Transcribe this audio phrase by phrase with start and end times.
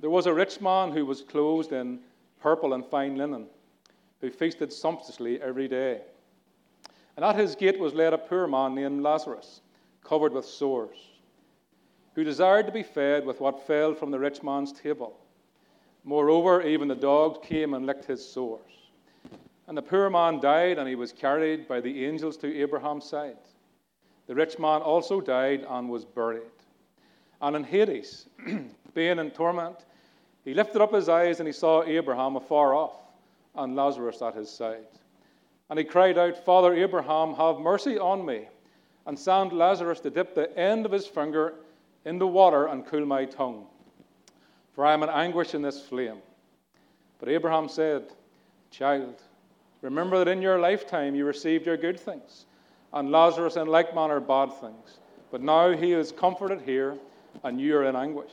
[0.00, 2.00] There was a rich man who was clothed in
[2.40, 3.46] purple and fine linen,
[4.20, 6.00] who feasted sumptuously every day.
[7.16, 9.60] And at his gate was laid a poor man named Lazarus,
[10.02, 10.96] covered with sores,
[12.14, 15.18] who desired to be fed with what fell from the rich man's table.
[16.02, 18.60] Moreover, even the dogs came and licked his sores.
[19.68, 23.36] And the poor man died, and he was carried by the angels to Abraham's side.
[24.26, 26.42] The rich man also died and was buried.
[27.42, 28.26] And in Hades,
[28.94, 29.84] being in torment,
[30.50, 32.96] he lifted up his eyes and he saw Abraham afar off
[33.54, 34.98] and Lazarus at his side.
[35.68, 38.48] And he cried out, Father Abraham, have mercy on me,
[39.06, 41.54] and send Lazarus to dip the end of his finger
[42.04, 43.64] in the water and cool my tongue,
[44.74, 46.18] for I am in anguish in this flame.
[47.20, 48.06] But Abraham said,
[48.72, 49.22] Child,
[49.82, 52.46] remember that in your lifetime you received your good things,
[52.92, 54.98] and Lazarus in like manner bad things.
[55.30, 56.98] But now he is comforted here,
[57.44, 58.32] and you are in anguish.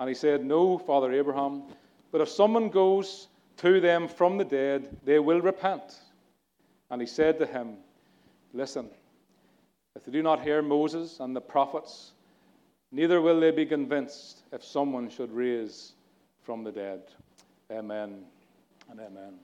[0.00, 1.62] And he said, No, Father Abraham,
[2.10, 6.00] but if someone goes to them from the dead, they will repent.
[6.90, 7.76] And he said to him,
[8.54, 8.88] Listen,
[9.94, 12.12] if they do not hear Moses and the prophets,
[12.90, 15.92] neither will they be convinced if someone should raise
[16.42, 17.02] from the dead.
[17.70, 18.24] Amen
[18.90, 19.34] and amen.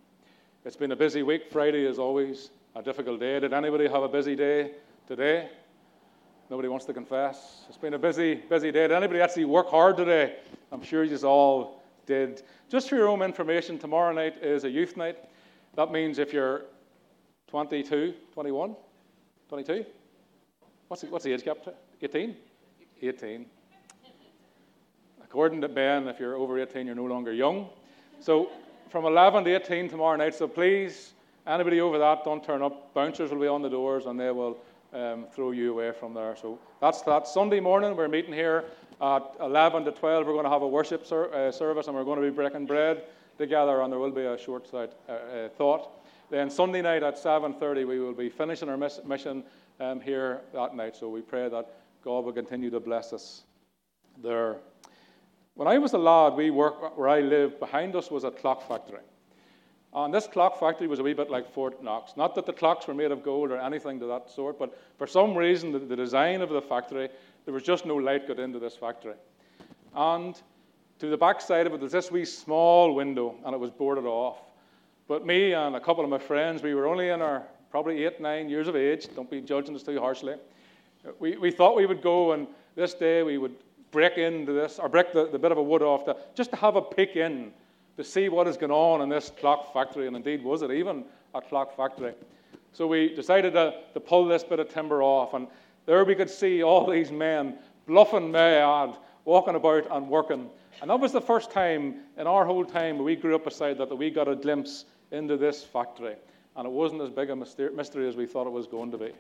[0.65, 1.53] It's been a busy week.
[1.53, 3.39] Friday, as always, a difficult day.
[3.39, 4.73] Did anybody have a busy day
[5.07, 5.51] today?
[6.49, 7.65] Nobody wants to confess.
[7.69, 8.83] It's been a busy, busy day.
[8.83, 10.37] Did anybody actually work hard today?
[10.71, 12.43] I'm sure you all did.
[12.71, 15.17] Just for your own information, tomorrow night is a youth night.
[15.75, 16.63] That means if you're
[17.49, 18.77] 22, 21,
[19.49, 19.85] 22,
[20.87, 21.59] what's the, what's the age gap?
[22.01, 22.37] 18?
[23.03, 23.47] 18.
[25.25, 27.69] According to Ben, if you're over 18, you're no longer young.
[28.21, 28.51] So
[28.89, 30.37] from 11 to 18 tomorrow night.
[30.37, 31.13] So please,
[31.45, 32.95] anybody over that, don't turn up.
[32.95, 34.59] Bouncers will be on the doors and they will
[34.97, 36.35] um, throw you away from there.
[36.37, 37.29] So that's that.
[37.29, 38.65] Sunday morning, we're meeting here
[39.01, 40.27] at 11 to 12.
[40.27, 42.67] We're going to have a worship ser- uh, service and we're going to be breaking
[42.67, 43.05] bread
[43.39, 45.91] together, and there will be a short side, uh, uh, thought.
[46.31, 49.45] Then Sunday night at 7:30, we will be finishing our miss- mission
[49.79, 50.97] um, here that night.
[50.97, 51.67] So we pray that
[52.03, 53.43] God will continue to bless us
[54.23, 54.57] there.
[55.55, 57.61] When I was a lad, we worked where I lived.
[57.61, 59.01] Behind us was a clock factory.
[59.97, 62.19] Uh, and this clock factory was a wee bit like Fort Knox.
[62.19, 65.07] Not that the clocks were made of gold or anything to that sort, but for
[65.07, 67.09] some reason, the, the design of the factory,
[67.47, 69.15] there was just no light got into this factory.
[69.95, 70.39] And
[70.99, 74.05] to the back side of it, there's this wee small window, and it was boarded
[74.05, 74.37] off.
[75.09, 78.21] But me and a couple of my friends, we were only in our probably eight,
[78.21, 79.09] nine years of age.
[79.15, 80.35] Don't be judging us too harshly.
[81.19, 83.55] We, we thought we would go, and this day we would
[83.93, 86.57] break into this, or break the, the bit of a wood off, to, just to
[86.57, 87.51] have a peek in
[87.97, 91.05] to see what is going on in this clock factory, and indeed was it even
[91.35, 92.15] a clock factory.
[92.73, 95.49] So we decided to, to pull this bit of timber off, and
[95.87, 100.51] there we could see all these men bluffing mad, walking about and working.
[100.81, 103.89] And that was the first time in our whole time we grew up beside that
[103.89, 106.17] that we got a glimpse into this factory.
[106.55, 109.13] And it wasn't as big a mystery as we thought it was going to be.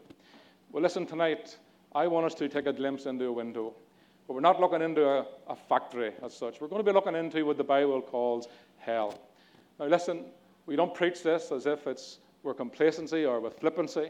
[0.73, 1.57] Well, listen, tonight,
[1.95, 3.75] I want us to take a glimpse into a window.
[4.27, 6.61] But we're not looking into a, a factory as such.
[6.61, 8.49] We're going to be looking into what the Bible calls
[8.87, 9.19] hell.
[9.79, 10.25] Now, listen,
[10.65, 14.09] we don't preach this as if it's we're complacency or with flippancy.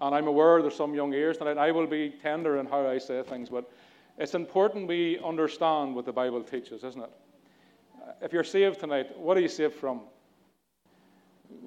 [0.00, 1.58] And I'm aware there's some young ears tonight.
[1.58, 3.70] I will be tender in how I say things, but
[4.18, 7.10] it's important we understand what the Bible teaches, isn't it?
[8.20, 10.00] If you're saved tonight, what are you saved from?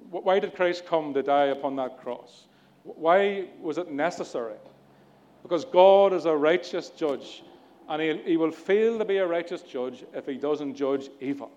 [0.10, 2.48] Why did Christ come to die upon that cross?
[2.84, 4.58] Why was it necessary?
[5.44, 7.44] Because God is a righteous judge,
[7.88, 11.52] and he, he will fail to be a righteous judge if he doesn't judge evil.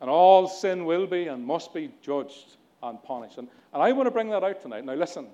[0.00, 3.38] And all sin will be and must be judged and punished.
[3.38, 4.84] And, and I want to bring that out tonight.
[4.84, 5.26] Now, listen,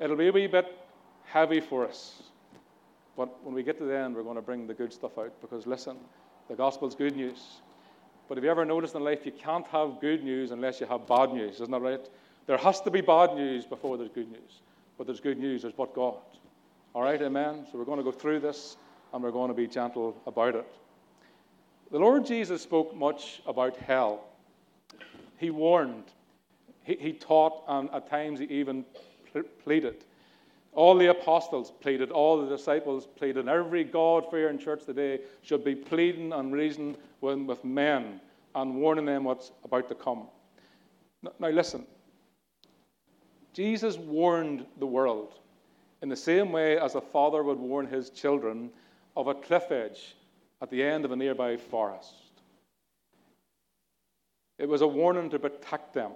[0.00, 0.66] it'll be a wee bit
[1.24, 2.22] heavy for us.
[3.16, 5.32] But when we get to the end, we're going to bring the good stuff out
[5.40, 5.96] because, listen,
[6.48, 7.60] the gospel's good news.
[8.28, 11.06] But have you ever noticed in life you can't have good news unless you have
[11.06, 11.54] bad news?
[11.54, 12.08] Isn't that right?
[12.46, 14.60] There has to be bad news before there's good news.
[14.96, 16.16] But there's good news, there's but God.
[16.94, 17.66] All right, amen?
[17.70, 18.76] So we're going to go through this
[19.12, 20.66] and we're going to be gentle about it.
[21.90, 24.24] The Lord Jesus spoke much about hell.
[25.38, 26.04] He warned,
[26.82, 28.84] he, he taught, and at times he even
[29.64, 30.04] pleaded
[30.74, 35.64] All the apostles pleaded, all the disciples pleaded, and every God fearing church today should
[35.64, 38.20] be pleading and reasoning with, with men
[38.54, 40.28] and warning them what's about to come.
[41.40, 41.86] Now, listen.
[43.54, 45.34] Jesus warned the world
[46.02, 48.70] in the same way as a father would warn his children
[49.16, 50.14] of a cliff edge
[50.60, 52.14] at the end of a nearby forest.
[54.58, 56.12] It was a warning to protect them,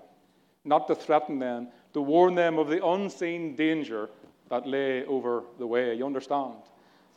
[0.65, 4.09] not to threaten them, to warn them of the unseen danger
[4.51, 5.95] that lay over the way.
[5.95, 6.55] You understand?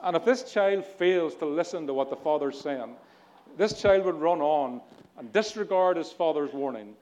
[0.01, 2.95] And if this child fails to listen to what the father's saying,
[3.57, 4.81] this child would run on
[5.18, 6.94] and disregard his father's warning.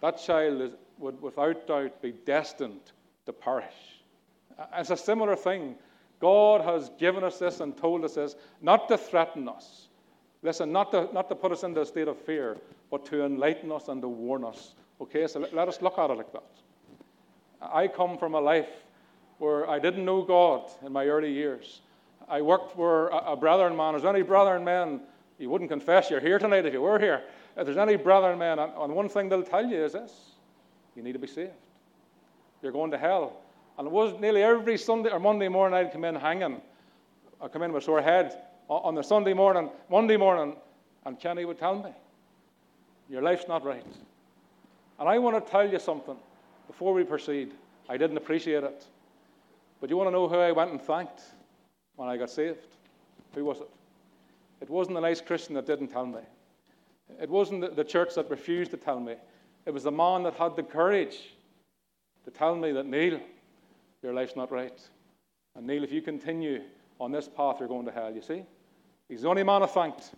[0.00, 2.92] That child is, would, without doubt, be destined
[3.26, 3.74] to perish.
[4.76, 5.74] It's a similar thing.
[6.22, 9.88] God has given us this and told us this not to threaten us.
[10.42, 12.56] Listen, not to, not to put us into a state of fear,
[12.92, 14.74] but to enlighten us and to warn us.
[15.00, 16.44] Okay, so let, let us look at it like that.
[17.60, 18.70] I come from a life
[19.38, 21.80] where I didn't know God in my early years.
[22.28, 23.96] I worked for a, a brethren man.
[23.96, 25.00] Is any brethren men?
[25.40, 27.24] You wouldn't confess you're here tonight if you were here.
[27.56, 30.12] If there's any brethren men, and one thing they'll tell you is this
[30.94, 31.50] you need to be saved.
[32.62, 33.41] You're going to hell.
[33.78, 36.60] And it was nearly every Sunday or Monday morning I'd come in hanging.
[37.40, 38.36] I'd come in with a sore head
[38.68, 40.56] on the Sunday morning, Monday morning,
[41.04, 41.90] and Kenny would tell me,
[43.08, 43.84] Your life's not right.
[44.98, 46.16] And I want to tell you something
[46.66, 47.52] before we proceed.
[47.88, 48.86] I didn't appreciate it.
[49.80, 51.22] But you want to know who I went and thanked
[51.96, 52.66] when I got saved?
[53.34, 53.68] Who was it?
[54.60, 56.20] It wasn't the nice Christian that didn't tell me.
[57.20, 59.16] It wasn't the church that refused to tell me.
[59.66, 61.34] It was the man that had the courage
[62.24, 63.20] to tell me that, Neil,
[64.02, 64.78] your life's not right.
[65.54, 66.62] And Neil, if you continue
[67.00, 68.12] on this path, you're going to hell.
[68.12, 68.42] You see?
[69.08, 70.12] He's the only man I thanked.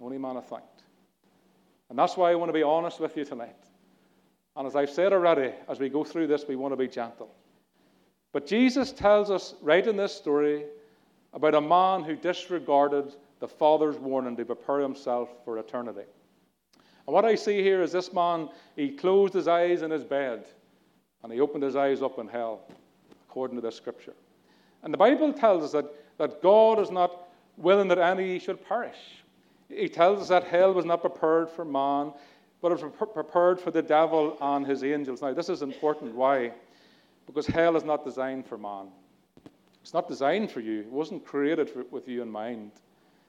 [0.00, 0.82] Only man I thanked.
[1.88, 3.56] And that's why I want to be honest with you tonight.
[4.56, 7.30] And as I've said already, as we go through this, we want to be gentle.
[8.32, 10.64] But Jesus tells us right in this story
[11.32, 16.04] about a man who disregarded the Father's warning to prepare himself for eternity.
[17.06, 20.46] And what I see here is this man, he closed his eyes in his bed
[21.22, 22.60] and he opened his eyes up in hell,
[23.28, 24.14] according to this scripture.
[24.82, 25.86] And the Bible tells us that,
[26.18, 28.96] that God is not willing that any should perish.
[29.68, 32.12] He tells us that hell was not prepared for man,
[32.60, 35.22] but it was prepared for the devil and his angels.
[35.22, 36.14] Now, this is important.
[36.14, 36.52] Why?
[37.26, 38.88] Because hell is not designed for man.
[39.82, 40.80] It's not designed for you.
[40.80, 42.72] It wasn't created for, with you in mind.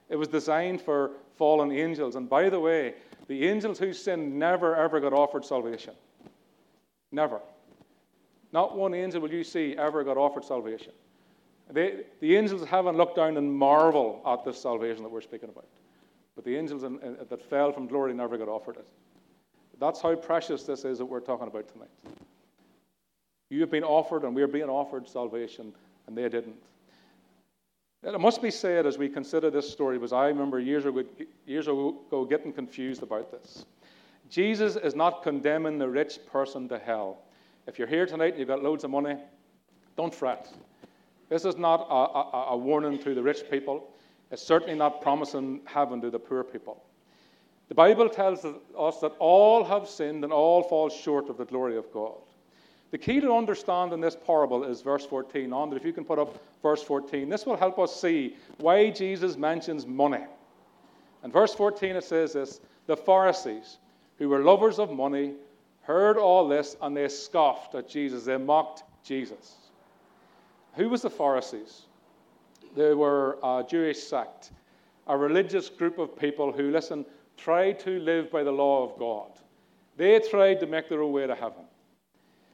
[0.08, 2.16] It was designed for fallen angels.
[2.16, 2.94] And by the way,
[3.28, 5.94] the angels who sinned never, ever got offered salvation.
[7.10, 7.40] Never.
[8.52, 10.92] Not one angel will you see ever got offered salvation.
[11.70, 15.68] They, the angels haven't looked down and marvel at this salvation that we're speaking about.
[16.34, 18.88] But the angels in, in, that fell from glory never got offered it.
[19.80, 21.90] That's how precious this is that we're talking about tonight.
[23.48, 25.72] You have been offered, and we're being offered salvation,
[26.06, 26.56] and they didn't.
[28.02, 31.04] It must be said as we consider this story, because I remember years ago,
[31.46, 33.64] years ago getting confused about this.
[34.28, 37.18] Jesus is not condemning the rich person to hell.
[37.66, 39.16] If you're here tonight and you've got loads of money,
[39.96, 40.52] don't fret.
[41.28, 43.88] This is not a, a, a warning to the rich people.
[44.30, 46.82] It's certainly not promising heaven to the poor people.
[47.68, 51.76] The Bible tells us that all have sinned and all fall short of the glory
[51.76, 52.18] of God.
[52.90, 55.50] The key to understanding this parable is verse 14.
[55.52, 59.38] On, if you can put up verse 14, this will help us see why Jesus
[59.38, 60.24] mentions money.
[61.24, 63.78] In verse 14, it says this The Pharisees,
[64.18, 65.32] who were lovers of money,
[65.82, 68.24] heard all this and they scoffed at Jesus.
[68.24, 69.56] They mocked Jesus.
[70.74, 71.82] Who was the Pharisees?
[72.74, 74.52] They were a Jewish sect,
[75.06, 77.04] a religious group of people who, listen,
[77.36, 79.30] tried to live by the law of God.
[79.96, 81.64] They tried to make their own way to heaven.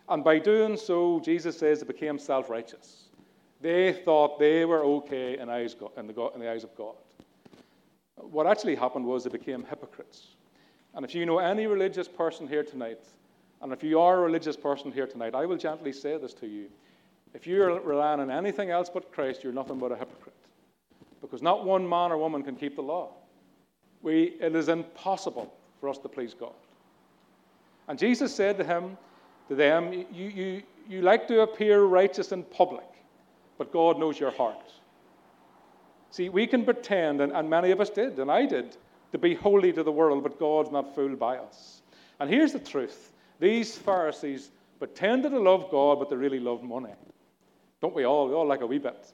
[0.08, 3.04] And by doing so, Jesus says they became self righteous.
[3.60, 6.94] They thought they were okay in, eyes, in, the, in the eyes of God.
[8.16, 10.36] What actually happened was they became hypocrites.
[10.94, 13.00] And if you know any religious person here tonight,
[13.62, 16.46] and if you are a religious person here tonight, I will gently say this to
[16.46, 16.66] you.
[17.34, 20.34] If you're relying on anything else but Christ, you're nothing but a hypocrite.
[21.20, 23.10] Because not one man or woman can keep the law.
[24.02, 26.52] We, it is impossible for us to please God.
[27.88, 28.96] And Jesus said to him,
[29.48, 32.86] to them, you, you, you like to appear righteous in public,
[33.56, 34.72] but God knows your heart.
[36.10, 38.76] See, we can pretend, and, and many of us did, and I did,
[39.12, 41.82] to be holy to the world, but God's not fooled by us.
[42.20, 46.92] And here's the truth these Pharisees pretended to love God, but they really loved money.
[47.80, 48.28] Don't we all?
[48.28, 49.12] We all like a wee bit.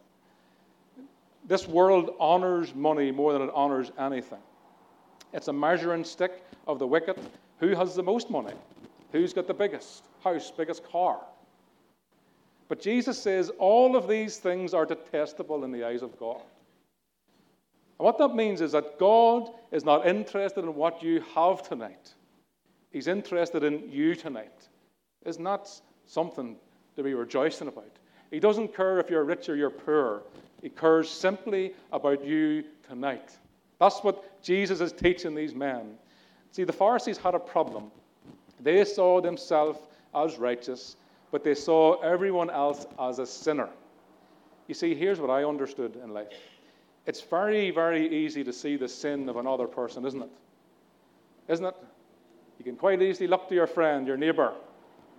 [1.46, 4.38] This world honors money more than it honors anything.
[5.32, 7.18] It's a measuring stick of the wicked.
[7.58, 8.54] Who has the most money?
[9.12, 11.20] Who's got the biggest house, biggest car?
[12.68, 16.40] But Jesus says all of these things are detestable in the eyes of God.
[17.98, 22.14] And what that means is that God is not interested in what you have tonight.
[22.94, 24.68] He's interested in you tonight.
[25.26, 25.68] Isn't that
[26.06, 26.56] something
[26.96, 27.90] to be rejoicing about.
[28.30, 30.22] He doesn't care if you're rich or you're poor.
[30.62, 33.36] He cares simply about you tonight.
[33.78, 35.94] That's what Jesus is teaching these men.
[36.52, 37.90] See, the Pharisees had a problem.
[38.60, 39.80] They saw themselves
[40.14, 40.96] as righteous,
[41.32, 43.68] but they saw everyone else as a sinner.
[44.68, 46.28] You see, here's what I understood in life
[47.06, 50.30] it's very, very easy to see the sin of another person, isn't it?
[51.48, 51.74] Isn't it?
[52.64, 54.54] You can quite easily look to your friend, your neighbor,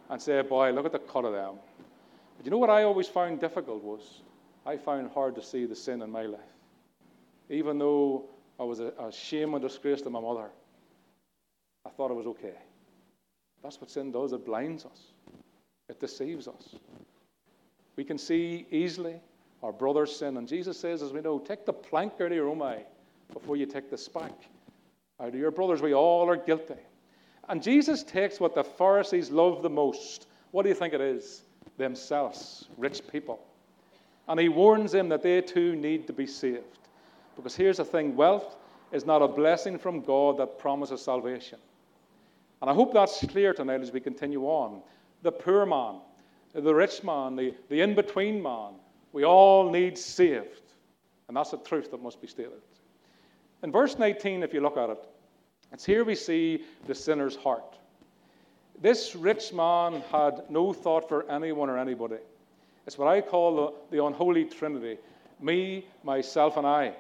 [0.10, 1.60] and say, Boy, look at the cut of them.
[2.38, 4.22] But you know what I always found difficult was
[4.66, 6.40] I found hard to see the sin in my life.
[7.52, 8.26] Even though
[8.60, 10.50] I was a, a shame and disgrace to my mother,
[11.86, 12.56] I thought it was okay.
[13.62, 15.12] That's what sin does, it blinds us,
[15.88, 16.76] it deceives us.
[17.96, 19.22] We can see easily
[19.62, 20.38] our brother's sin.
[20.38, 22.86] And Jesus says, as we know, take the plank out of your own eye
[23.32, 24.34] before you take the speck
[25.20, 25.84] out of your brother's.
[25.84, 26.76] We all are guilty.
[27.50, 30.28] And Jesus takes what the Pharisees love the most.
[30.52, 31.44] What do you think it is?
[31.78, 33.40] Themselves, rich people.
[34.28, 36.80] And he warns them that they too need to be saved.
[37.36, 38.56] Because here's the thing wealth
[38.92, 41.60] is not a blessing from God that promises salvation.
[42.62, 44.82] And I hope that's clear tonight as we continue on.
[45.22, 45.96] The poor man,
[46.54, 48.74] the rich man, the, the in between man,
[49.12, 50.62] we all need saved.
[51.28, 52.62] And that's a truth that must be stated.
[53.64, 55.06] In verse 19, if you look at it,
[55.76, 57.76] it's here we see the sinner's heart.
[58.82, 62.16] This rich man had no thought for anyone or anybody.
[62.88, 64.98] It's what I call the, the unholy trinity
[65.42, 66.94] me, myself, and I.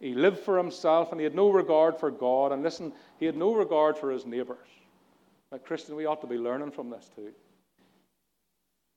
[0.00, 2.52] He lived for himself and he had no regard for God.
[2.52, 4.66] And listen, he had no regard for his neighbors.
[5.52, 7.32] Now, Christian, we ought to be learning from this too.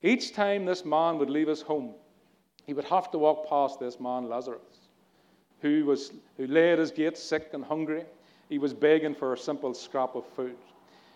[0.01, 1.93] Each time this man would leave his home,
[2.65, 4.87] he would have to walk past this man, Lazarus,
[5.59, 8.05] who, was, who lay at his gate sick and hungry.
[8.49, 10.55] He was begging for a simple scrap of food.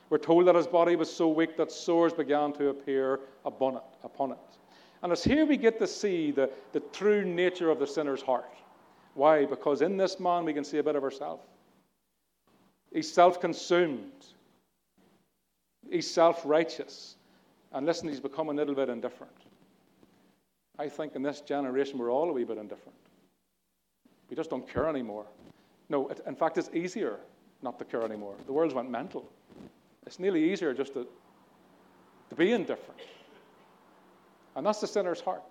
[0.10, 3.84] We're told that his body was so weak that sores began to appear upon it.
[4.04, 4.38] Upon it.
[5.04, 8.52] And it's here we get to see the, the true nature of the sinner's heart.
[9.14, 9.46] Why?
[9.46, 11.44] Because in this man we can see a bit of ourselves.
[12.94, 14.26] He's self consumed,
[15.90, 17.16] he's self righteous.
[17.74, 19.32] And listen, he's become a little bit indifferent.
[20.78, 22.98] I think in this generation we're all a wee bit indifferent.
[24.30, 25.26] We just don't care anymore.
[25.92, 27.20] No, it, in fact, it's easier
[27.62, 28.34] not to care anymore.
[28.46, 29.30] The world's went mental.
[30.06, 31.06] It's nearly easier just to,
[32.30, 33.02] to be indifferent.
[34.56, 35.44] And that's the sinner's heart.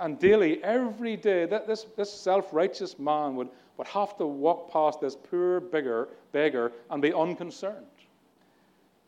[0.00, 5.00] And daily, every day, this, this self righteous man would, would have to walk past
[5.00, 7.86] this poor beggar, beggar and be unconcerned.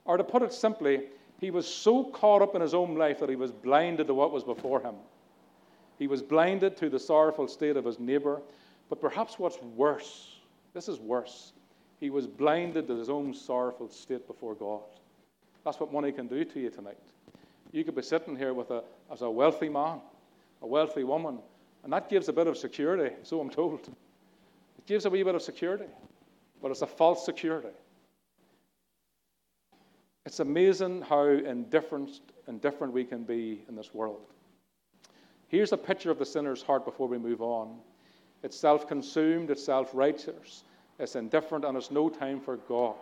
[0.05, 1.09] Or to put it simply,
[1.41, 4.31] he was so caught up in his own life that he was blinded to what
[4.31, 4.95] was before him.
[5.99, 8.41] He was blinded to the sorrowful state of his neighbor.
[8.89, 10.34] But perhaps what's worse,
[10.75, 11.53] this is worse,
[12.01, 14.83] he was blinded to his own sorrowful state before God.
[15.65, 16.99] That's what money can do to you tonight.
[17.73, 20.01] You could be sitting here with a, as a wealthy man,
[20.61, 21.39] a wealthy woman,
[21.83, 23.81] and that gives a bit of security, so I'm told.
[23.81, 25.87] It gives a wee bit of security,
[26.61, 27.69] but it's a false security.
[30.27, 34.21] It's amazing how indifferent, indifferent we can be in this world.
[35.49, 37.79] Here's a picture of the sinner's heart before we move on.
[38.45, 40.65] It's self consumed, it's self righteous,
[40.99, 42.95] it's indifferent, and it's no time for God.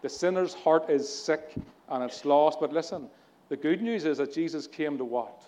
[0.00, 1.54] The sinner's heart is sick
[1.90, 3.08] and it's lost, but listen,
[3.50, 5.42] the good news is that Jesus came to what?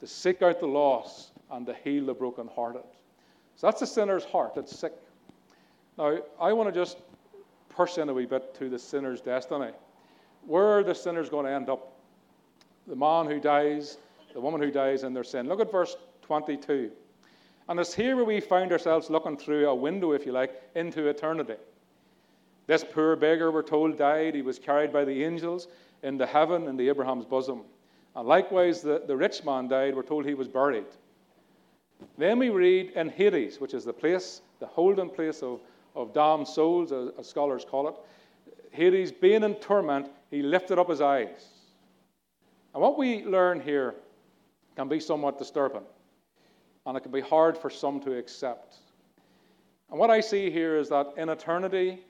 [0.00, 2.82] To seek out the lost and to heal the brokenhearted.
[3.54, 4.54] So that's the sinner's heart.
[4.56, 4.92] that's sick.
[5.96, 6.98] Now, I want to just
[7.68, 9.70] push in a wee bit to the sinner's destiny.
[10.44, 11.92] Where are the sinners going to end up?
[12.86, 13.96] The man who dies,
[14.34, 15.48] the woman who dies in their sin.
[15.48, 16.90] Look at verse 22.
[17.68, 21.08] And it's here where we find ourselves looking through a window, if you like, into
[21.08, 21.56] eternity.
[22.66, 24.34] This poor beggar, we're told, died.
[24.34, 25.68] He was carried by the angels
[26.02, 27.62] into heaven in the Abraham's bosom.
[28.14, 29.94] And likewise, the, the rich man died.
[29.94, 30.86] We're told he was buried.
[32.18, 35.60] Then we read in Hades, which is the place, the holding place of,
[35.94, 37.94] of damned souls, as, as scholars call it.
[38.70, 41.48] Hades, being in torment, he lifted up his eyes.
[42.74, 43.94] And what we learn here
[44.76, 45.84] can be somewhat disturbing,
[46.86, 48.76] and it can be hard for some to accept.
[49.90, 52.00] And what I see here is that in eternity,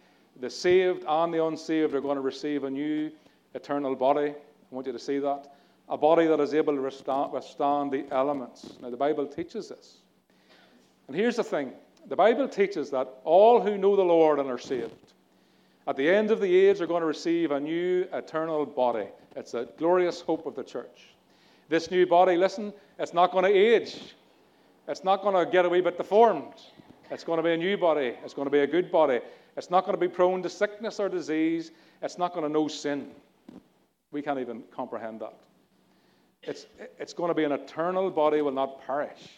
[0.41, 3.11] the saved and the unsaved are going to receive a new
[3.55, 4.31] eternal body.
[4.31, 5.55] I want you to see that.
[5.89, 8.75] A body that is able to withstand the elements.
[8.83, 9.99] Now, the Bible teaches this.
[11.07, 11.73] And here's the thing
[12.09, 14.93] the Bible teaches that all who know the Lord and are saved,
[15.87, 19.07] at the end of the age, are going to receive a new eternal body.
[19.37, 21.09] It's a glorious hope of the church.
[21.69, 24.01] This new body, listen, it's not going to age.
[24.89, 26.55] It's not going to get a wee bit deformed.
[27.11, 28.15] It's going to be a new body.
[28.25, 29.21] It's going to be a good body.
[29.57, 31.71] It's not going to be prone to sickness or disease.
[32.03, 33.11] It's not going to know sin.
[34.13, 35.35] We can't even comprehend that.
[36.43, 36.67] It's,
[36.99, 39.31] it's going to be an eternal body, will not perish.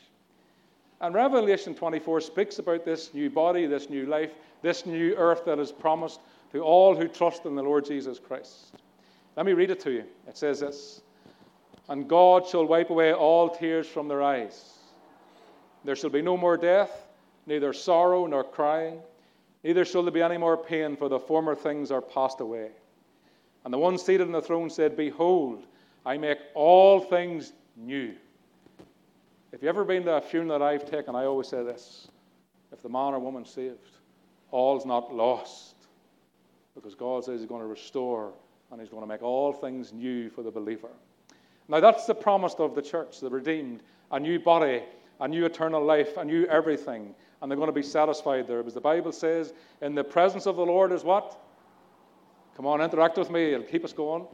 [1.00, 5.58] And Revelation 24 speaks about this new body, this new life, this new earth that
[5.58, 6.20] is promised
[6.52, 8.74] to all who trust in the Lord Jesus Christ.
[9.36, 10.04] Let me read it to you.
[10.26, 11.02] It says this
[11.88, 14.77] And God shall wipe away all tears from their eyes.
[15.84, 17.06] There shall be no more death,
[17.46, 19.00] neither sorrow nor crying,
[19.64, 22.70] neither shall there be any more pain, for the former things are passed away.
[23.64, 25.66] And the one seated on the throne said, Behold,
[26.06, 28.14] I make all things new.
[29.52, 32.08] If you've ever been to a funeral that I've taken, I always say this
[32.72, 33.96] if the man or woman saved,
[34.50, 35.74] all's not lost.
[36.74, 38.32] Because God says He's going to restore
[38.70, 40.90] and He's going to make all things new for the believer.
[41.68, 44.82] Now, that's the promise of the church, the redeemed, a new body,
[45.20, 47.14] a new eternal life, a new everything.
[47.40, 48.58] And they're going to be satisfied there.
[48.58, 51.40] Because the Bible says, in the presence of the Lord is what?
[52.56, 54.26] Come on, interact with me, it'll keep us going.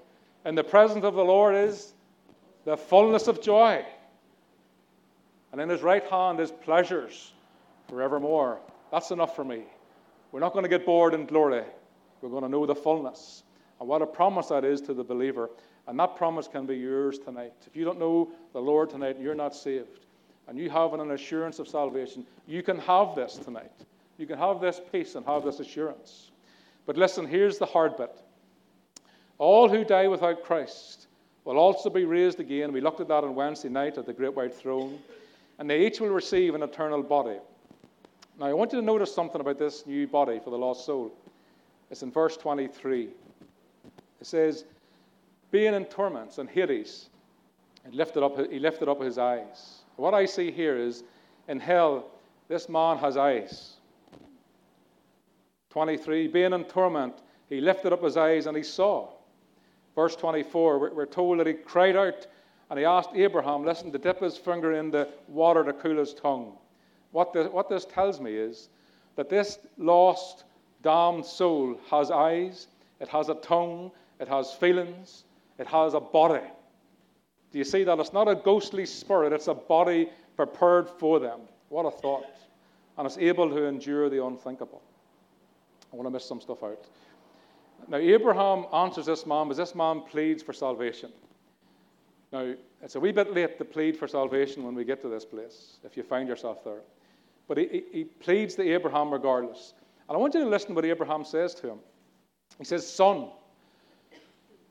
[0.46, 1.92] In the presence of the Lord is
[2.64, 3.84] the fullness of joy.
[5.52, 7.32] And in his right hand is pleasures
[7.88, 8.60] forevermore.
[8.90, 9.64] That's enough for me.
[10.32, 11.62] We're not going to get bored in glory.
[12.20, 13.42] We're going to know the fullness.
[13.78, 15.50] And what a promise that is to the believer.
[15.86, 17.52] And that promise can be yours tonight.
[17.66, 20.03] If you don't know the Lord tonight, you're not saved.
[20.48, 22.26] And you have an assurance of salvation.
[22.46, 23.72] You can have this tonight.
[24.18, 26.30] You can have this peace and have this assurance.
[26.86, 28.14] But listen, here's the hard bit.
[29.38, 31.08] All who die without Christ
[31.44, 32.72] will also be raised again.
[32.72, 34.98] We looked at that on Wednesday night at the Great White Throne.
[35.58, 37.38] And they each will receive an eternal body.
[38.38, 41.12] Now, I want you to notice something about this new body for the lost soul.
[41.90, 43.08] It's in verse 23.
[44.20, 44.64] It says,
[45.50, 47.08] Being in torments and Hades,
[47.92, 49.83] lifted up, he lifted up his eyes.
[49.96, 51.04] What I see here is
[51.48, 52.10] in hell,
[52.48, 53.74] this man has eyes.
[55.70, 57.14] 23, being in torment,
[57.48, 59.08] he lifted up his eyes and he saw.
[59.94, 62.26] Verse 24, we're told that he cried out
[62.70, 66.14] and he asked Abraham, listen, to dip his finger in the water to cool his
[66.14, 66.56] tongue.
[67.12, 68.68] What, the, what this tells me is
[69.16, 70.44] that this lost,
[70.82, 72.66] damned soul has eyes,
[73.00, 75.24] it has a tongue, it has feelings,
[75.58, 76.46] it has a body.
[77.54, 78.00] Do you see that?
[78.00, 81.38] It's not a ghostly spirit, it's a body prepared for them.
[81.68, 82.26] What a thought.
[82.98, 84.82] And it's able to endure the unthinkable.
[85.92, 86.84] I want to miss some stuff out.
[87.86, 91.12] Now, Abraham answers this man, but this man pleads for salvation.
[92.32, 95.24] Now, it's a wee bit late to plead for salvation when we get to this
[95.24, 96.80] place, if you find yourself there.
[97.46, 99.74] But he, he pleads to Abraham regardless.
[100.08, 101.78] And I want you to listen to what Abraham says to him.
[102.58, 103.28] He says, Son,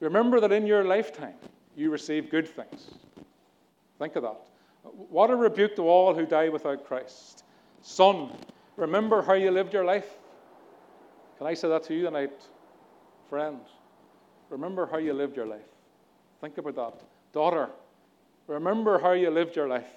[0.01, 1.35] remember that in your lifetime
[1.75, 2.91] you receive good things.
[3.99, 4.38] Think of that.
[4.83, 7.43] What a rebuke to all who die without Christ.
[7.81, 8.29] Son,
[8.75, 10.07] remember how you lived your life.
[11.38, 12.33] Can I say that to you tonight,
[13.29, 13.67] friends?
[14.49, 15.62] Remember how you lived your life.
[16.41, 17.05] Think about that.
[17.31, 17.69] Daughter,
[18.47, 19.88] remember how you lived your life.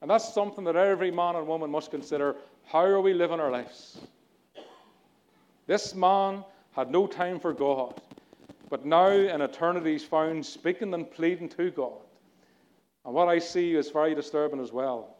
[0.00, 2.36] And that's something that every man and woman must consider.
[2.66, 3.98] How are we living our lives?
[5.66, 8.00] This man had no time for God,
[8.70, 12.00] but now in eternity he's found speaking and pleading to God.
[13.04, 15.16] And what I see is very disturbing as well.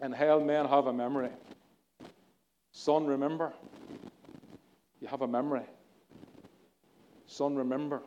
[0.00, 1.30] In hell, men have a memory.
[2.72, 3.52] Son, remember.
[5.00, 5.64] You have a memory.
[7.26, 8.02] Son, remember.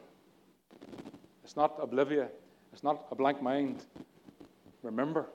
[1.43, 2.29] It's not oblivion.
[2.73, 3.85] It's not a blank mind.
[4.81, 5.27] Remember.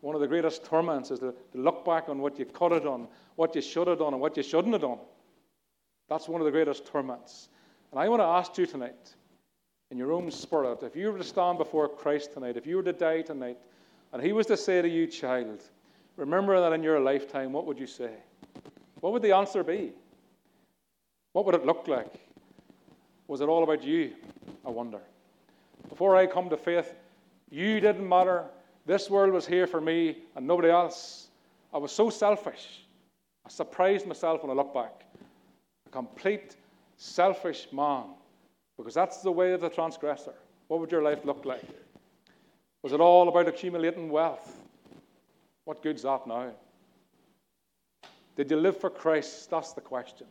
[0.00, 2.84] One of the greatest torments is to, to look back on what you could have
[2.84, 4.98] done, what you should have done, and what you shouldn't have done.
[6.08, 7.48] That's one of the greatest torments.
[7.90, 9.14] And I want to ask you tonight,
[9.90, 12.82] in your own spirit, if you were to stand before Christ tonight, if you were
[12.82, 13.58] to die tonight,
[14.12, 15.62] and He was to say to you, child,
[16.16, 18.10] remember that in your lifetime, what would you say?
[19.00, 19.92] What would the answer be?
[21.32, 22.12] What would it look like?
[23.26, 24.12] Was it all about you?
[24.66, 25.00] I wonder.
[25.88, 26.94] Before I come to faith,
[27.50, 28.44] you didn't matter.
[28.86, 31.28] This world was here for me and nobody else.
[31.72, 32.84] I was so selfish.
[33.46, 35.04] I surprised myself when I look back.
[35.86, 36.56] A complete
[36.98, 38.04] selfish man.
[38.76, 40.34] Because that's the way of the transgressor.
[40.68, 41.64] What would your life look like?
[42.82, 44.60] Was it all about accumulating wealth?
[45.64, 46.52] What good's that now?
[48.36, 49.50] Did you live for Christ?
[49.50, 50.26] That's the question.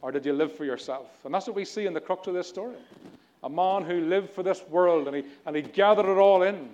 [0.00, 1.08] Or did you live for yourself?
[1.24, 2.76] And that's what we see in the crux of this story.
[3.42, 6.70] A man who lived for this world and he, and he gathered it all in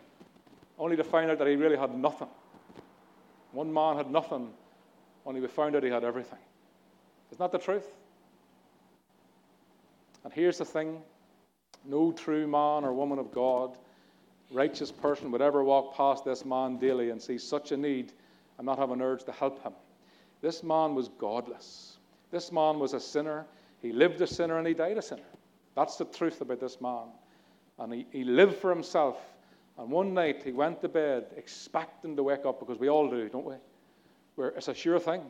[0.78, 2.28] only to find out that he really had nothing.
[3.52, 4.52] One man had nothing,
[5.24, 6.38] only we found out he had everything.
[7.30, 7.86] Isn't that the truth?
[10.26, 11.00] And here's the thing
[11.84, 13.78] no true man or woman of God
[14.50, 18.12] righteous person would ever walk past this man daily and see such a need
[18.58, 19.72] and not have an urge to help him.
[20.42, 21.98] This man was godless.
[22.32, 23.46] This man was a sinner.
[23.80, 25.22] He lived a sinner and he died a sinner.
[25.76, 27.06] That's the truth about this man.
[27.78, 29.18] And he, he lived for himself.
[29.78, 33.28] And one night he went to bed expecting to wake up because we all do,
[33.28, 33.54] don't we?
[34.34, 35.22] We're, it's a sure thing.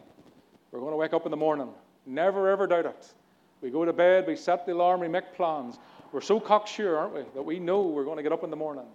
[0.70, 1.68] We're going to wake up in the morning.
[2.06, 3.12] Never ever doubt it.
[3.60, 5.78] We go to bed, we set the alarm, we make plans.
[6.12, 8.56] We're so cocksure, aren't we, that we know we're going to get up in the
[8.56, 8.86] morning.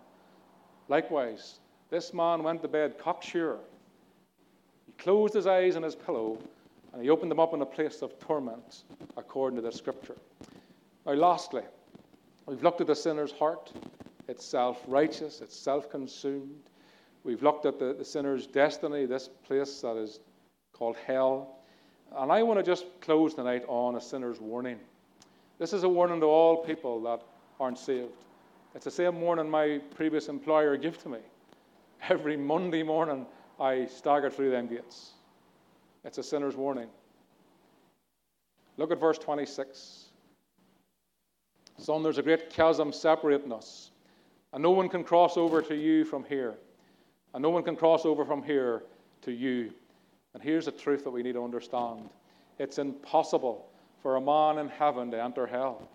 [0.87, 3.57] Likewise, this man went to bed cocksure.
[4.85, 6.37] He closed his eyes on his pillow
[6.93, 8.83] and he opened them up in a place of torment,
[9.17, 10.17] according to the scripture.
[11.05, 11.63] Now, lastly,
[12.45, 13.71] we've looked at the sinner's heart.
[14.27, 16.69] It's self righteous, it's self consumed.
[17.23, 20.19] We've looked at the, the sinner's destiny, this place that is
[20.73, 21.60] called hell.
[22.15, 24.79] And I want to just close tonight on a sinner's warning.
[25.59, 27.21] This is a warning to all people that
[27.59, 28.25] aren't saved.
[28.75, 31.19] It's the same warning my previous employer gave to me.
[32.09, 33.25] Every Monday morning,
[33.59, 35.11] I stagger through them gates.
[36.03, 36.89] It's a sinner's warning.
[38.77, 40.05] Look at verse 26.
[41.77, 43.91] Son, there's a great chasm separating us,
[44.53, 46.55] and no one can cross over to you from here,
[47.33, 48.83] and no one can cross over from here
[49.21, 49.71] to you.
[50.33, 52.09] And here's a truth that we need to understand
[52.57, 53.67] it's impossible
[54.01, 55.87] for a man in heaven to enter hell.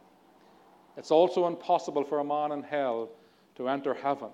[0.97, 3.11] It's also impossible for a man in hell
[3.57, 4.29] to enter heaven.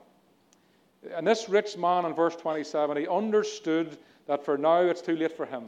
[1.14, 5.36] And this rich man in verse 27, he understood that for now it's too late
[5.36, 5.64] for him.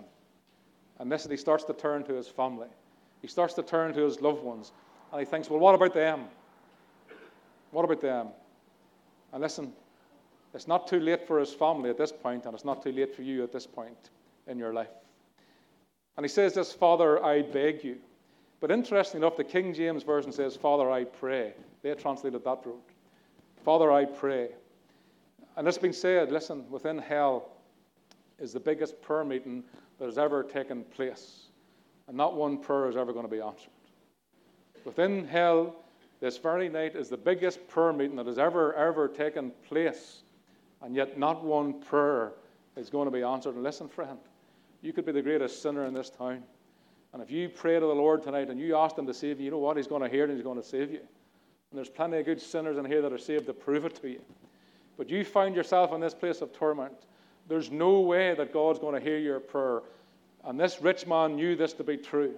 [0.99, 2.68] And this, he starts to turn to his family.
[3.20, 4.73] He starts to turn to his loved ones.
[5.11, 6.25] And he thinks, well, what about them?
[7.73, 8.29] What about them?
[9.33, 9.73] And listen,
[10.55, 13.14] it's not too late for his family at this point, and it's not too late
[13.14, 14.11] for you at this point
[14.46, 14.88] in your life.
[16.16, 17.96] And he says this, Father, I beg you.
[18.61, 21.52] But interestingly enough, the King James Version says, Father, I pray.
[21.83, 22.83] They translated that route.
[23.64, 24.50] Father, I pray.
[25.57, 27.50] And it's been said, listen, within hell,
[28.38, 29.62] is the biggest prayer meeting
[29.98, 31.48] that has ever taken place.
[32.09, 33.70] And not one prayer is ever going to be answered.
[34.85, 35.76] Within hell,
[36.20, 40.22] this very night is the biggest prayer meeting that has ever, ever taken place.
[40.83, 42.33] And yet, not one prayer
[42.76, 43.54] is going to be answered.
[43.54, 44.18] And listen, friend,
[44.85, 46.42] you could be the greatest sinner in this town.
[47.12, 49.47] And if you pray to the Lord tonight and you ask Him to save you,
[49.47, 49.77] you know what?
[49.77, 50.99] He's going to hear it and He's going to save you.
[50.99, 54.09] And there's plenty of good sinners in here that are saved to prove it to
[54.09, 54.20] you.
[54.97, 56.92] But you find yourself in this place of torment
[57.47, 59.83] there's no way that God's going to hear your prayer.
[60.44, 62.35] And this rich man knew this to be true.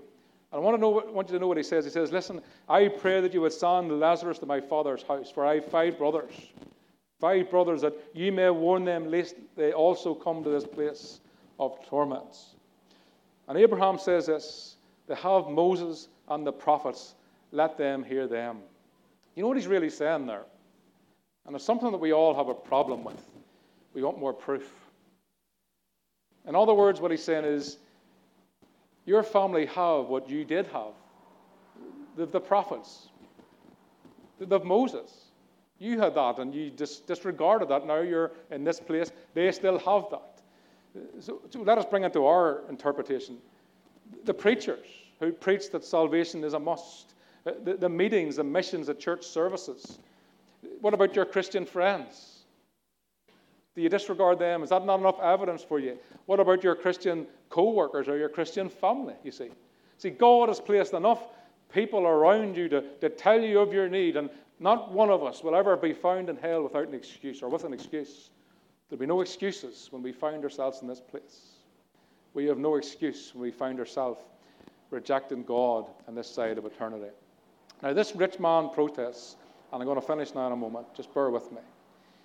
[0.52, 1.85] And I want, to know, want you to know what he says.
[1.85, 5.44] He says, Listen, I pray that you would send Lazarus to my father's house, for
[5.44, 6.32] I have five brothers.
[7.20, 11.20] Five brothers, that you may warn them lest they also come to this place
[11.58, 12.54] of torments.
[13.48, 17.14] And Abraham says this They have Moses and the prophets,
[17.52, 18.58] let them hear them.
[19.34, 20.44] You know what he's really saying there?
[21.46, 23.22] And it's something that we all have a problem with.
[23.94, 24.68] We want more proof.
[26.46, 27.78] In other words, what he's saying is,
[29.04, 30.92] your family have what you did have
[32.16, 33.08] the, the prophets,
[34.38, 35.26] the, the Moses.
[35.78, 37.86] You had that and you dis- disregarded that.
[37.86, 39.12] Now you're in this place.
[39.34, 40.36] They still have that.
[41.20, 43.38] So, so let us bring it to our interpretation.
[44.24, 44.87] The preachers
[45.20, 47.14] who preach that salvation is a must,
[47.46, 49.98] uh, the, the meetings, the missions, the church services.
[50.80, 52.37] What about your Christian friends?
[53.74, 54.62] Do you disregard them?
[54.62, 55.98] Is that not enough evidence for you?
[56.24, 59.14] What about your Christian co workers or your Christian family?
[59.22, 59.50] You see.
[59.98, 61.22] See, God has placed enough
[61.72, 64.30] people around you to, to tell you of your need, and
[64.61, 67.64] not one of us will ever be found in hell without an excuse or with
[67.64, 68.30] an excuse.
[68.88, 71.57] There'll be no excuses when we find ourselves in this place.
[72.35, 74.20] We have no excuse when we find ourselves
[74.90, 77.11] rejecting God on this side of eternity.
[77.83, 79.37] Now, this rich man protests,
[79.72, 80.94] and I'm going to finish now in a moment.
[80.94, 81.59] Just bear with me.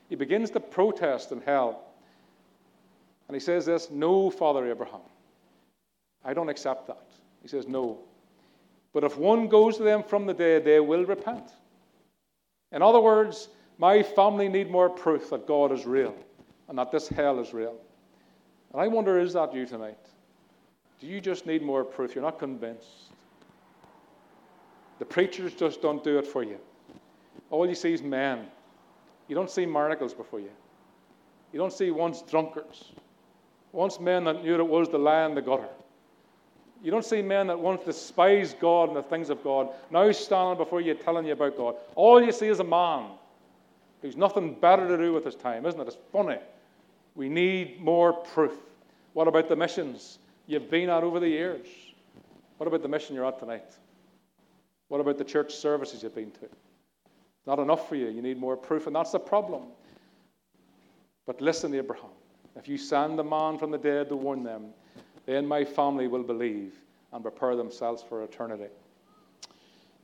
[0.10, 1.84] He begins to protest in hell.
[3.28, 5.02] And he says this No, Father Abraham,
[6.24, 7.08] I don't accept that.
[7.42, 8.00] He says, No.
[8.94, 11.54] But if one goes to them from the dead, they will repent.
[12.72, 13.48] In other words,
[13.78, 16.16] my family need more proof that God is real
[16.72, 17.76] and that this hell is real.
[18.72, 20.00] And I wonder, is that you tonight?
[21.02, 22.16] Do you just need more proof?
[22.16, 23.12] You're not convinced.
[24.98, 26.58] The preachers just don't do it for you.
[27.50, 28.48] All you see is men
[29.28, 30.50] you don't see miracles before you.
[31.54, 32.92] You don't see once drunkards,
[33.72, 35.70] once men that knew it was the lie and the gutter.
[36.84, 40.58] You don't see men that once despised God and the things of God, now standing
[40.58, 41.76] before you telling you about God.
[41.96, 43.12] All you see is a man
[44.02, 45.88] who's nothing better to do with his time, isn't it?
[45.88, 46.40] It's funny.
[47.16, 48.54] We need more proof.
[49.14, 51.68] What about the missions you've been at over the years?
[52.58, 53.76] What about the mission you're at tonight?
[54.88, 56.50] What about the church services you've been to?
[57.46, 58.10] Not enough for you.
[58.10, 59.64] You need more proof, and that's the problem.
[61.26, 62.12] But listen, Abraham,
[62.56, 64.68] if you send a man from the dead to warn them,
[65.26, 66.74] then my family will believe
[67.14, 68.68] and prepare themselves for eternity.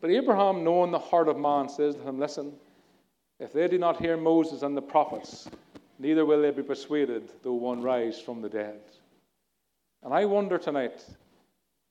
[0.02, 2.54] But Abraham, knowing the heart of man, says to him, Listen,
[3.40, 5.50] if they do not hear Moses and the prophets,
[6.00, 8.80] neither will they be persuaded, though one rise from the dead.
[10.04, 11.04] And I wonder tonight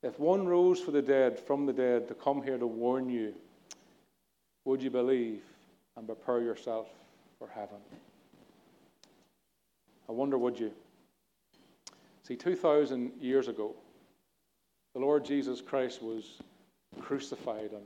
[0.02, 3.34] if one rose for the dead from the dead to come here to warn you,
[4.64, 5.42] would you believe
[5.96, 6.88] and prepare yourself
[7.38, 7.78] for heaven?
[10.08, 10.72] I wonder, would you?
[12.22, 13.74] See, 2,000 years ago,
[14.94, 16.40] the Lord Jesus Christ was
[17.00, 17.84] crucified and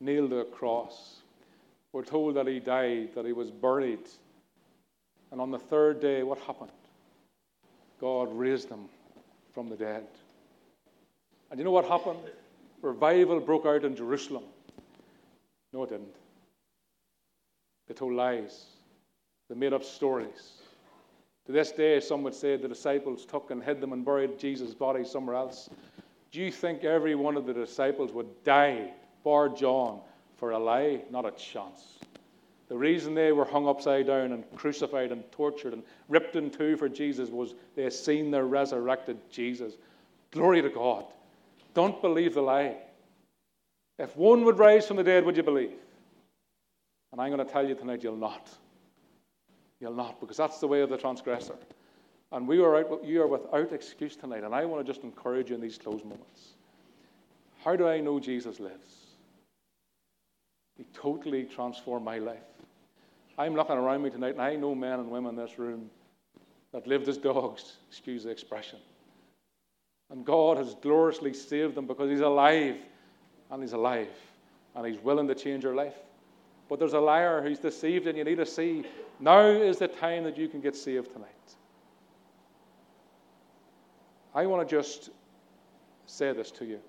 [0.00, 1.16] nailed to a cross.
[1.92, 4.06] We're told that he died, that he was buried.
[5.30, 6.70] And on the third day, what happened?
[8.00, 8.88] God raised them
[9.52, 10.06] from the dead.
[11.50, 12.20] And you know what happened?
[12.82, 14.44] Revival broke out in Jerusalem.
[15.72, 16.14] No, it didn't.
[17.88, 18.66] They told lies,
[19.48, 20.52] they made up stories.
[21.46, 24.74] To this day, some would say the disciples took and hid them and buried Jesus'
[24.74, 25.70] body somewhere else.
[26.30, 28.92] Do you think every one of the disciples would die,
[29.24, 30.00] bar John,
[30.36, 31.00] for a lie?
[31.10, 31.98] Not a chance.
[32.68, 36.76] The reason they were hung upside down and crucified and tortured and ripped in two
[36.76, 39.74] for Jesus was they had seen the resurrected Jesus.
[40.30, 41.06] Glory to God.
[41.72, 42.76] Don't believe the lie.
[43.98, 45.72] If one would rise from the dead, would you believe?
[47.12, 48.48] And I'm going to tell you tonight, you'll not.
[49.80, 51.54] You'll not, because that's the way of the transgressor.
[52.32, 54.44] And we are out, you are without excuse tonight.
[54.44, 56.54] And I want to just encourage you in these close moments.
[57.64, 59.06] How do I know Jesus lives?
[60.76, 62.38] He totally transformed my life.
[63.38, 65.90] I'm looking around me tonight, and I know men and women in this room
[66.72, 68.80] that lived as dogs, excuse the expression.
[70.10, 72.76] And God has gloriously saved them because He's alive,
[73.50, 74.08] and He's alive,
[74.74, 75.94] and He's willing to change your life.
[76.68, 78.84] But there's a liar who's deceived, and you need to see
[79.20, 81.28] now is the time that you can get saved tonight.
[84.34, 85.10] I want to just
[86.06, 86.80] say this to you.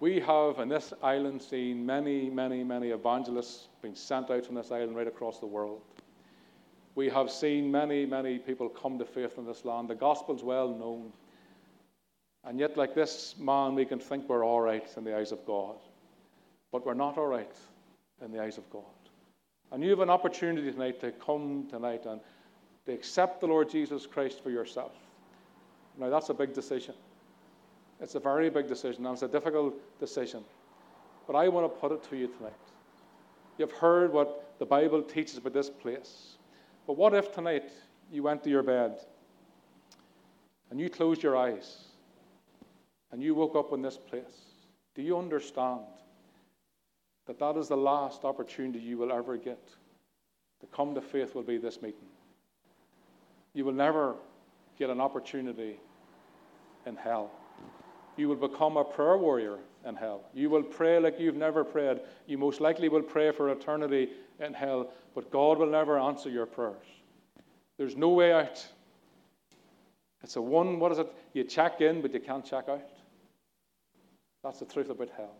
[0.00, 4.72] We have in this island seen many, many, many evangelists being sent out from this
[4.72, 5.82] island right across the world.
[6.94, 9.88] We have seen many, many people come to faith in this land.
[9.88, 11.12] The gospel's well known.
[12.44, 15.44] And yet, like this man, we can think we're all right in the eyes of
[15.44, 15.76] God.
[16.72, 17.54] But we're not all right
[18.24, 18.84] in the eyes of God.
[19.70, 22.20] And you have an opportunity tonight to come tonight and
[22.86, 24.92] to accept the Lord Jesus Christ for yourself.
[25.98, 26.94] Now, that's a big decision.
[28.00, 30.42] It's a very big decision, and it's a difficult decision.
[31.26, 32.52] But I want to put it to you tonight.
[33.58, 36.36] You've heard what the Bible teaches about this place.
[36.86, 37.70] But what if tonight
[38.10, 39.00] you went to your bed
[40.70, 41.84] and you closed your eyes
[43.12, 44.54] and you woke up in this place?
[44.94, 45.80] Do you understand
[47.26, 49.60] that that is the last opportunity you will ever get
[50.60, 52.08] to come to faith will be this meeting.
[53.54, 54.14] You will never
[54.78, 55.78] get an opportunity
[56.86, 57.30] in hell.
[58.20, 59.56] You will become a prayer warrior
[59.86, 60.28] in hell.
[60.34, 62.00] You will pray like you've never prayed.
[62.26, 66.44] You most likely will pray for eternity in hell, but God will never answer your
[66.44, 66.84] prayers.
[67.78, 68.62] There's no way out.
[70.22, 71.10] It's a one, what is it?
[71.32, 72.82] You check in, but you can't check out.
[74.44, 75.34] That's the truth about hell.